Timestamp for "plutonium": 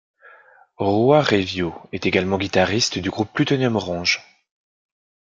3.31-3.75